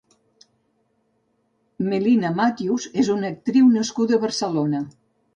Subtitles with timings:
[1.91, 4.81] Melina Matthews és una actriu nascuda a Barcelona.